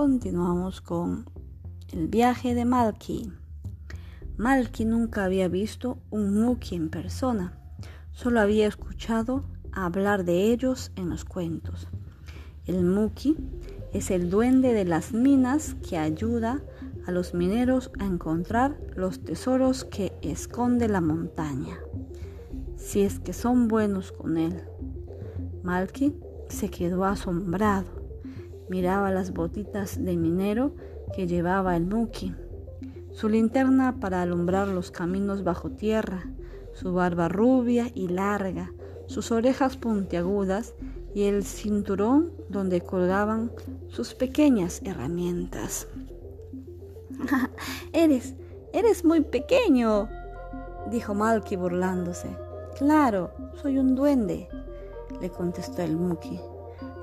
continuamos 0.00 0.80
con 0.80 1.28
el 1.92 2.06
viaje 2.06 2.54
de 2.54 2.64
Malky. 2.64 3.32
Malky 4.36 4.84
nunca 4.84 5.24
había 5.24 5.48
visto 5.48 5.98
un 6.10 6.40
Muki 6.40 6.76
en 6.76 6.88
persona, 6.88 7.58
solo 8.12 8.38
había 8.38 8.68
escuchado 8.68 9.42
hablar 9.72 10.24
de 10.24 10.52
ellos 10.52 10.92
en 10.94 11.10
los 11.10 11.24
cuentos. 11.24 11.88
El 12.64 12.84
Muki 12.84 13.36
es 13.92 14.12
el 14.12 14.30
duende 14.30 14.72
de 14.72 14.84
las 14.84 15.12
minas 15.12 15.74
que 15.88 15.98
ayuda 15.98 16.62
a 17.04 17.10
los 17.10 17.34
mineros 17.34 17.90
a 17.98 18.06
encontrar 18.06 18.78
los 18.94 19.24
tesoros 19.24 19.84
que 19.84 20.16
esconde 20.22 20.86
la 20.86 21.00
montaña, 21.00 21.76
si 22.76 23.00
es 23.00 23.18
que 23.18 23.32
son 23.32 23.66
buenos 23.66 24.12
con 24.12 24.36
él. 24.36 24.62
Malky 25.64 26.14
se 26.48 26.70
quedó 26.70 27.04
asombrado 27.04 27.97
Miraba 28.68 29.10
las 29.10 29.32
botitas 29.32 30.02
de 30.02 30.16
minero 30.16 30.74
que 31.14 31.26
llevaba 31.26 31.76
el 31.76 31.86
Muki, 31.86 32.34
su 33.12 33.28
linterna 33.28 33.98
para 34.00 34.22
alumbrar 34.22 34.68
los 34.68 34.90
caminos 34.90 35.42
bajo 35.42 35.70
tierra, 35.70 36.30
su 36.72 36.92
barba 36.92 37.28
rubia 37.28 37.90
y 37.94 38.08
larga, 38.08 38.72
sus 39.06 39.32
orejas 39.32 39.76
puntiagudas 39.76 40.74
y 41.14 41.24
el 41.24 41.44
cinturón 41.44 42.32
donde 42.48 42.80
colgaban 42.82 43.50
sus 43.88 44.14
pequeñas 44.14 44.82
herramientas. 44.84 45.88
eres, 47.92 48.34
eres 48.72 49.04
muy 49.04 49.22
pequeño, 49.22 50.08
dijo 50.90 51.14
Malky 51.14 51.56
burlándose. 51.56 52.28
Claro, 52.78 53.32
soy 53.60 53.78
un 53.78 53.94
duende, 53.94 54.48
le 55.20 55.30
contestó 55.30 55.82
el 55.82 55.96
Muki. 55.96 56.38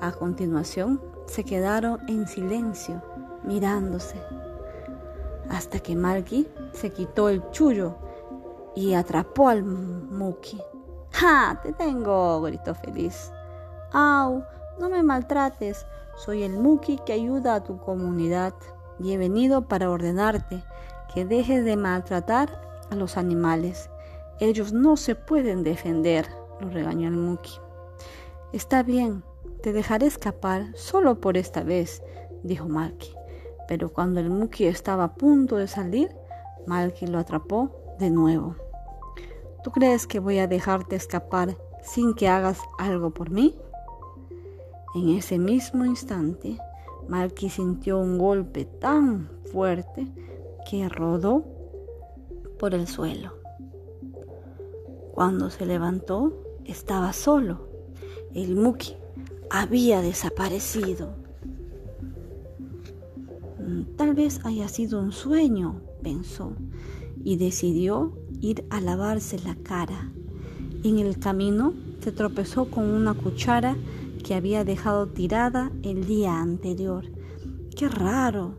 A 0.00 0.12
continuación, 0.12 1.00
se 1.30 1.44
quedaron 1.44 2.00
en 2.08 2.26
silencio, 2.26 3.00
mirándose, 3.44 4.20
hasta 5.48 5.78
que 5.78 5.94
Malky 5.94 6.48
se 6.72 6.90
quitó 6.90 7.28
el 7.28 7.48
chullo 7.52 7.94
y 8.74 8.94
atrapó 8.94 9.48
al 9.48 9.62
Muki. 9.62 10.60
¡Ja! 11.12 11.60
¡Te 11.62 11.72
tengo! 11.72 12.42
gritó 12.42 12.74
feliz. 12.74 13.30
¡Au! 13.92 14.42
No 14.80 14.88
me 14.88 15.04
maltrates. 15.04 15.86
Soy 16.16 16.42
el 16.42 16.54
Muki 16.54 16.98
que 17.06 17.12
ayuda 17.12 17.54
a 17.54 17.62
tu 17.62 17.78
comunidad 17.78 18.52
y 18.98 19.12
he 19.12 19.16
venido 19.16 19.68
para 19.68 19.88
ordenarte 19.88 20.64
que 21.14 21.24
dejes 21.24 21.64
de 21.64 21.76
maltratar 21.76 22.60
a 22.90 22.96
los 22.96 23.16
animales. 23.16 23.88
Ellos 24.40 24.72
no 24.72 24.96
se 24.96 25.14
pueden 25.14 25.62
defender, 25.62 26.26
lo 26.60 26.70
regañó 26.70 27.06
el 27.06 27.16
Muki. 27.16 27.52
Está 28.52 28.82
bien, 28.82 29.22
te 29.62 29.72
dejaré 29.72 30.06
escapar 30.06 30.74
solo 30.74 31.20
por 31.20 31.36
esta 31.36 31.62
vez, 31.62 32.02
dijo 32.42 32.68
Malky. 32.68 33.14
Pero 33.68 33.92
cuando 33.92 34.20
el 34.20 34.30
Muki 34.30 34.66
estaba 34.66 35.04
a 35.04 35.14
punto 35.14 35.56
de 35.56 35.68
salir, 35.68 36.10
Malky 36.66 37.06
lo 37.06 37.18
atrapó 37.18 37.70
de 37.98 38.10
nuevo. 38.10 38.56
¿Tú 39.62 39.70
crees 39.70 40.06
que 40.06 40.20
voy 40.20 40.38
a 40.38 40.46
dejarte 40.46 40.96
escapar 40.96 41.56
sin 41.82 42.14
que 42.14 42.28
hagas 42.28 42.58
algo 42.78 43.10
por 43.10 43.30
mí? 43.30 43.56
En 44.94 45.10
ese 45.10 45.38
mismo 45.38 45.84
instante, 45.84 46.58
Malky 47.08 47.48
sintió 47.50 47.98
un 47.98 48.18
golpe 48.18 48.64
tan 48.64 49.28
fuerte 49.52 50.06
que 50.68 50.88
rodó 50.88 51.44
por 52.58 52.74
el 52.74 52.86
suelo. 52.86 53.34
Cuando 55.12 55.50
se 55.50 55.66
levantó, 55.66 56.32
estaba 56.64 57.12
solo. 57.12 57.68
El 58.34 58.56
Muki 58.56 58.96
había 59.50 60.00
desaparecido. 60.00 61.12
Mm, 63.58 63.96
tal 63.96 64.14
vez 64.14 64.40
haya 64.44 64.68
sido 64.68 65.00
un 65.00 65.10
sueño, 65.10 65.80
pensó, 66.02 66.52
y 67.22 67.36
decidió 67.36 68.16
ir 68.40 68.64
a 68.70 68.80
lavarse 68.80 69.38
la 69.40 69.56
cara. 69.56 70.12
En 70.84 70.98
el 70.98 71.18
camino 71.18 71.74
se 72.00 72.12
tropezó 72.12 72.70
con 72.70 72.84
una 72.84 73.12
cuchara 73.12 73.76
que 74.24 74.34
había 74.34 74.64
dejado 74.64 75.08
tirada 75.08 75.72
el 75.82 76.06
día 76.06 76.40
anterior. 76.40 77.04
¡Qué 77.76 77.88
raro! 77.88 78.54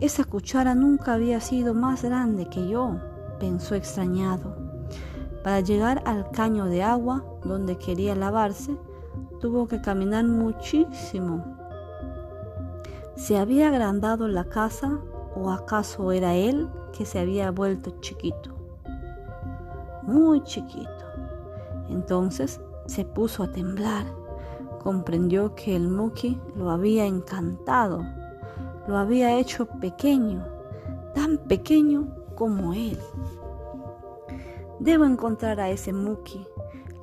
Esa 0.00 0.24
cuchara 0.24 0.74
nunca 0.74 1.14
había 1.14 1.40
sido 1.40 1.72
más 1.72 2.04
grande 2.04 2.48
que 2.50 2.68
yo, 2.68 3.00
pensó 3.40 3.74
extrañado. 3.74 4.54
Para 5.42 5.60
llegar 5.60 6.02
al 6.04 6.30
caño 6.30 6.66
de 6.66 6.82
agua 6.82 7.24
donde 7.44 7.78
quería 7.78 8.14
lavarse, 8.14 8.76
tuvo 9.38 9.66
que 9.66 9.80
caminar 9.80 10.24
muchísimo. 10.24 11.44
¿Se 13.16 13.38
había 13.38 13.68
agrandado 13.68 14.28
la 14.28 14.44
casa 14.44 14.98
o 15.34 15.50
acaso 15.50 16.12
era 16.12 16.34
él 16.34 16.68
que 16.92 17.04
se 17.06 17.18
había 17.18 17.50
vuelto 17.50 17.98
chiquito? 18.00 18.54
Muy 20.02 20.42
chiquito. 20.42 20.90
Entonces 21.88 22.60
se 22.86 23.04
puso 23.04 23.42
a 23.42 23.50
temblar. 23.50 24.06
Comprendió 24.82 25.54
que 25.54 25.74
el 25.74 25.88
Muki 25.88 26.40
lo 26.56 26.70
había 26.70 27.06
encantado, 27.06 28.04
lo 28.86 28.96
había 28.96 29.36
hecho 29.36 29.66
pequeño, 29.66 30.46
tan 31.12 31.38
pequeño 31.38 32.06
como 32.36 32.72
él. 32.72 32.98
Debo 34.78 35.04
encontrar 35.04 35.58
a 35.58 35.70
ese 35.70 35.92
Muki 35.92 36.46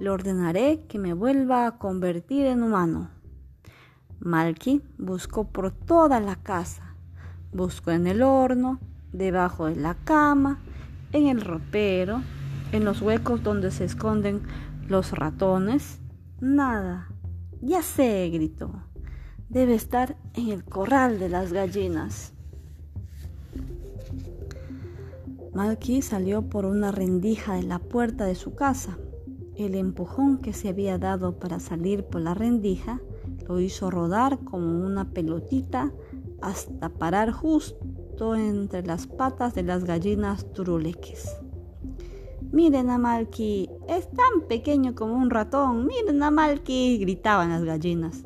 le 0.00 0.10
ordenaré 0.10 0.84
que 0.88 0.98
me 0.98 1.14
vuelva 1.14 1.66
a 1.66 1.78
convertir 1.78 2.46
en 2.46 2.62
humano. 2.62 3.10
Malky 4.20 4.82
buscó 4.98 5.48
por 5.48 5.72
toda 5.72 6.20
la 6.20 6.36
casa. 6.36 6.94
Buscó 7.52 7.90
en 7.90 8.06
el 8.06 8.22
horno, 8.22 8.78
debajo 9.12 9.66
de 9.66 9.76
la 9.76 9.94
cama, 9.94 10.60
en 11.12 11.26
el 11.26 11.40
ropero, 11.40 12.22
en 12.72 12.84
los 12.84 13.02
huecos 13.02 13.42
donde 13.42 13.70
se 13.70 13.84
esconden 13.84 14.42
los 14.88 15.12
ratones. 15.12 15.98
Nada. 16.40 17.08
Ya 17.60 17.82
sé, 17.82 18.30
gritó. 18.32 18.72
Debe 19.48 19.74
estar 19.74 20.16
en 20.34 20.48
el 20.48 20.64
corral 20.64 21.18
de 21.18 21.28
las 21.28 21.52
gallinas. 21.52 22.32
Malky 25.52 26.00
salió 26.00 26.42
por 26.42 26.64
una 26.64 26.92
rendija 26.92 27.54
de 27.54 27.64
la 27.64 27.78
puerta 27.78 28.24
de 28.24 28.34
su 28.34 28.54
casa. 28.54 28.96
El 29.56 29.74
empujón 29.74 30.38
que 30.38 30.52
se 30.52 30.68
había 30.68 30.98
dado 30.98 31.38
para 31.38 31.60
salir 31.60 32.04
por 32.04 32.22
la 32.22 32.34
rendija 32.34 33.00
lo 33.46 33.60
hizo 33.60 33.90
rodar 33.90 34.38
como 34.40 34.84
una 34.84 35.10
pelotita 35.10 35.92
hasta 36.40 36.88
parar 36.88 37.32
justo 37.32 38.34
entre 38.34 38.82
las 38.82 39.06
patas 39.06 39.54
de 39.54 39.62
las 39.62 39.84
gallinas 39.84 40.50
turuleques. 40.52 41.28
Miren 42.50 42.90
a 42.90 42.98
Malky, 42.98 43.70
es 43.88 44.10
tan 44.10 44.46
pequeño 44.48 44.94
como 44.94 45.14
un 45.14 45.30
ratón. 45.30 45.86
Miren 45.86 46.22
a 46.22 46.30
Malky, 46.30 46.98
gritaban 46.98 47.50
las 47.50 47.64
gallinas. 47.64 48.24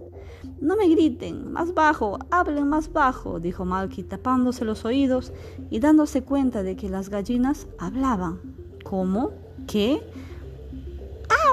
No 0.61 0.77
me 0.77 0.89
griten, 0.89 1.53
más 1.53 1.75
bajo, 1.75 2.19
hablen 2.31 2.69
más 2.69 2.93
bajo, 2.93 3.41
dijo 3.41 3.65
Malky 3.65 4.03
tapándose 4.03 4.65
los 4.65 4.85
oídos 4.85 5.33
y 5.71 5.81
dándose 5.81 6.23
cuenta 6.23 6.63
de 6.63 6.77
que 6.77 6.89
las 6.89 7.09
gallinas 7.09 7.69
hablaban. 7.79 8.41
¿Cómo? 8.85 9.31
¿Qué? 9.67 10.03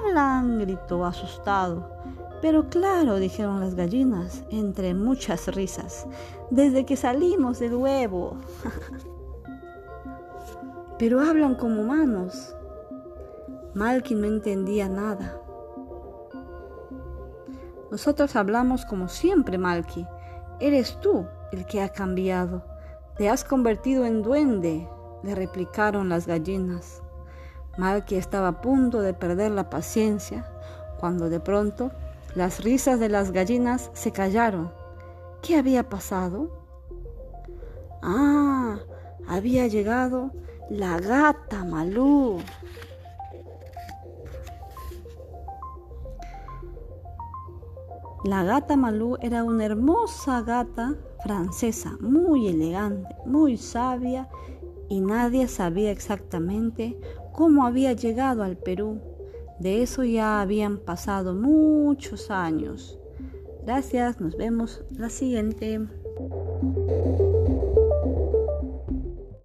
Hablan! 0.05 0.59
gritó 0.59 1.05
asustado. 1.05 1.89
Pero 2.41 2.67
claro, 2.69 3.17
dijeron 3.19 3.61
las 3.61 3.75
gallinas, 3.75 4.43
entre 4.49 4.93
muchas 4.93 5.47
risas, 5.47 6.05
desde 6.49 6.85
que 6.85 6.97
salimos 6.97 7.59
del 7.59 7.75
huevo. 7.75 8.37
Pero 10.99 11.21
hablan 11.21 11.55
como 11.55 11.81
humanos. 11.81 12.55
Malkin 13.73 14.21
no 14.21 14.27
entendía 14.27 14.89
nada. 14.89 15.39
Nosotros 17.89 18.35
hablamos 18.35 18.85
como 18.85 19.07
siempre, 19.07 19.57
Malky. 19.57 20.05
Eres 20.59 20.99
tú 20.99 21.25
el 21.51 21.65
que 21.65 21.81
ha 21.81 21.89
cambiado. 21.89 22.63
Te 23.17 23.29
has 23.29 23.43
convertido 23.43 24.05
en 24.05 24.23
duende, 24.23 24.89
le 25.23 25.35
replicaron 25.35 26.09
las 26.09 26.25
gallinas. 26.25 27.02
Malky 27.77 28.15
estaba 28.15 28.49
a 28.49 28.61
punto 28.61 29.01
de 29.01 29.13
perder 29.13 29.51
la 29.51 29.69
paciencia 29.69 30.45
cuando 30.99 31.29
de 31.29 31.39
pronto 31.39 31.91
las 32.35 32.63
risas 32.63 32.99
de 32.99 33.09
las 33.09 33.31
gallinas 33.31 33.89
se 33.93 34.11
callaron. 34.11 34.71
¿Qué 35.41 35.57
había 35.57 35.89
pasado? 35.89 36.49
Ah, 38.01 38.77
había 39.27 39.67
llegado 39.67 40.31
la 40.69 40.99
gata 40.99 41.63
Malú. 41.63 42.39
La 48.23 48.43
gata 48.43 48.77
Malú 48.77 49.17
era 49.21 49.43
una 49.43 49.65
hermosa 49.65 50.41
gata 50.41 50.95
francesa, 51.23 51.97
muy 51.99 52.47
elegante, 52.47 53.13
muy 53.25 53.57
sabia 53.57 54.29
y 54.87 55.01
nadie 55.01 55.47
sabía 55.47 55.91
exactamente 55.91 56.97
cómo 57.33 57.65
había 57.65 57.91
llegado 57.93 58.43
al 58.43 58.55
Perú. 58.55 59.01
De 59.59 59.81
eso 59.81 60.03
ya 60.03 60.41
habían 60.41 60.77
pasado 60.77 61.33
muchos 61.33 62.31
años. 62.31 62.99
Gracias, 63.65 64.19
nos 64.21 64.37
vemos 64.37 64.81
la 64.91 65.09
siguiente. 65.09 65.81